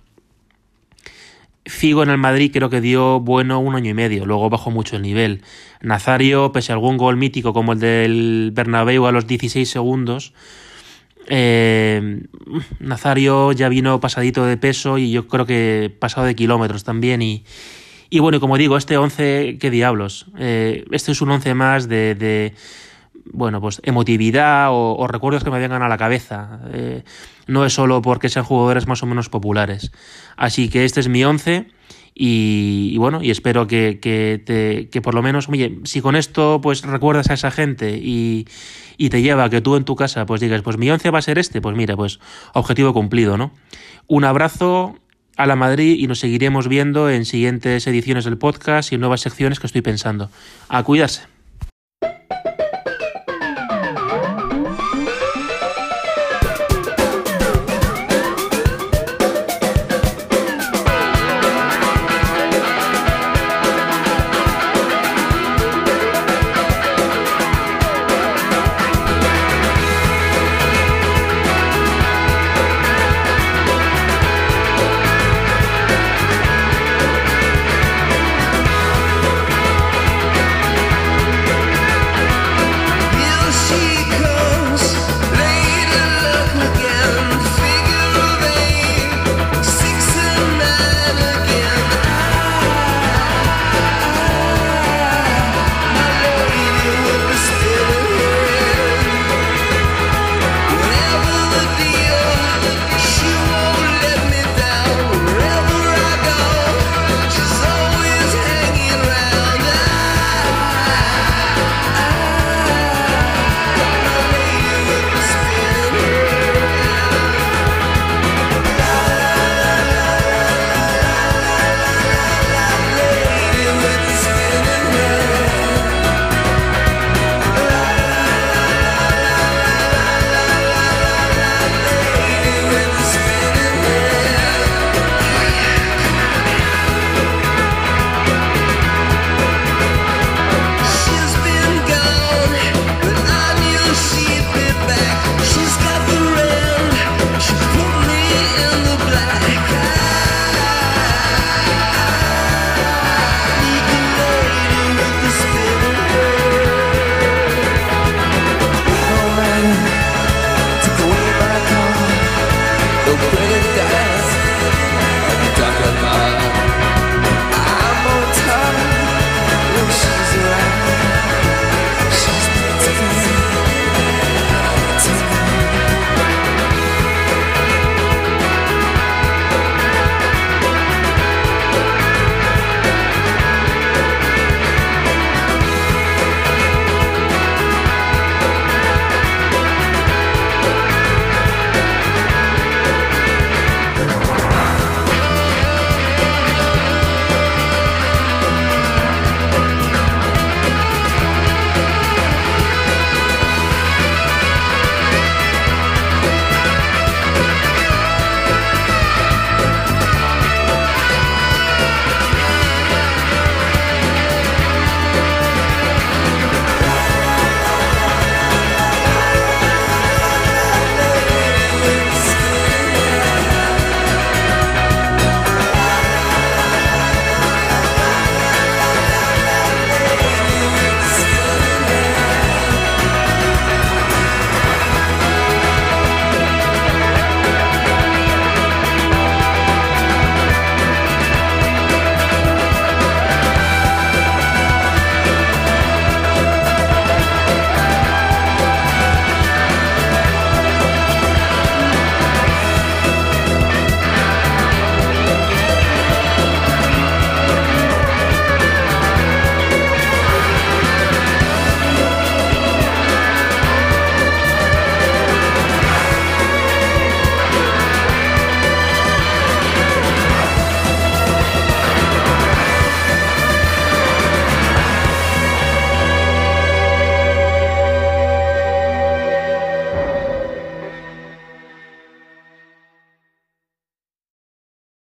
Figo 1.66 2.02
en 2.02 2.10
el 2.10 2.18
Madrid 2.18 2.50
creo 2.52 2.70
que 2.70 2.80
dio 2.80 3.20
bueno 3.20 3.60
un 3.60 3.74
año 3.74 3.90
y 3.90 3.94
medio, 3.94 4.24
luego 4.26 4.48
bajó 4.48 4.70
mucho 4.70 4.96
el 4.96 5.02
nivel. 5.02 5.42
Nazario, 5.82 6.52
pese 6.52 6.72
a 6.72 6.74
algún 6.74 6.96
gol 6.96 7.16
mítico 7.16 7.52
como 7.52 7.72
el 7.72 7.80
del 7.80 8.50
Bernabéu 8.52 9.06
a 9.06 9.12
los 9.12 9.26
16 9.26 9.68
segundos, 9.68 10.32
eh, 11.28 12.22
Nazario 12.80 13.52
ya 13.52 13.68
vino 13.68 14.00
pasadito 14.00 14.46
de 14.46 14.56
peso 14.56 14.98
y 14.98 15.12
yo 15.12 15.28
creo 15.28 15.46
que 15.46 15.94
pasado 15.98 16.26
de 16.26 16.34
kilómetros 16.34 16.82
también 16.82 17.22
y, 17.22 17.44
y 18.08 18.18
bueno, 18.18 18.40
como 18.40 18.56
digo, 18.56 18.76
este 18.76 18.96
11, 18.96 19.58
qué 19.60 19.70
diablos. 19.70 20.26
Eh, 20.38 20.84
este 20.90 21.12
es 21.12 21.20
un 21.20 21.30
11 21.30 21.54
más 21.54 21.88
de 21.88 22.54
bueno, 23.24 23.60
pues 23.60 23.80
emotividad 23.84 24.68
o, 24.70 25.06
recuerdos 25.06 25.44
que 25.44 25.50
me 25.50 25.58
vengan 25.58 25.82
a 25.82 25.88
la 25.88 25.98
cabeza. 25.98 26.60
Eh, 26.72 27.04
no 27.46 27.64
es 27.64 27.72
solo 27.72 28.02
porque 28.02 28.28
sean 28.28 28.44
jugadores 28.44 28.86
más 28.86 29.02
o 29.02 29.06
menos 29.06 29.28
populares. 29.28 29.92
Así 30.36 30.68
que 30.68 30.84
este 30.84 31.00
es 31.00 31.08
mi 31.08 31.24
once 31.24 31.66
y, 32.14 32.96
bueno, 32.98 33.22
y 33.22 33.30
espero 33.30 33.66
que, 33.66 33.98
que, 34.00 34.88
que, 34.90 35.00
por 35.00 35.14
lo 35.14 35.22
menos, 35.22 35.48
oye, 35.48 35.78
si 35.84 36.00
con 36.00 36.16
esto 36.16 36.60
pues 36.60 36.82
recuerdas 36.82 37.30
a 37.30 37.34
esa 37.34 37.50
gente 37.50 37.96
y, 37.96 38.46
y 38.98 39.08
te 39.08 39.22
lleva 39.22 39.44
a 39.44 39.50
que 39.50 39.60
tú 39.60 39.76
en 39.76 39.84
tu 39.84 39.96
casa 39.96 40.26
pues 40.26 40.40
digas, 40.40 40.62
pues 40.62 40.76
mi 40.76 40.90
once 40.90 41.10
va 41.10 41.18
a 41.18 41.22
ser 41.22 41.38
este, 41.38 41.60
pues 41.60 41.76
mira, 41.76 41.96
pues 41.96 42.20
objetivo 42.52 42.92
cumplido, 42.92 43.36
¿no? 43.36 43.52
Un 44.06 44.24
abrazo 44.24 44.98
a 45.36 45.46
la 45.46 45.56
Madrid 45.56 45.96
y 45.98 46.06
nos 46.06 46.18
seguiremos 46.18 46.68
viendo 46.68 47.08
en 47.08 47.24
siguientes 47.24 47.86
ediciones 47.86 48.24
del 48.24 48.36
podcast 48.36 48.92
y 48.92 48.96
en 48.96 49.00
nuevas 49.00 49.22
secciones 49.22 49.58
que 49.58 49.66
estoy 49.66 49.80
pensando. 49.80 50.30
A 50.68 50.82
cuidarse. 50.82 51.29